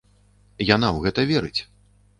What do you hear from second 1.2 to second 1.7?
верыць.